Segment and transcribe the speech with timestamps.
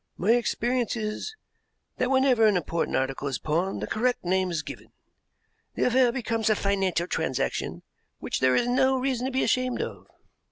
[0.17, 1.35] "My experience is
[1.97, 4.91] that whenever an important article is pawned the correct name is given.
[5.75, 7.83] The affair becomes a financial transaction
[8.17, 10.07] which there is no reason to be ashamed of."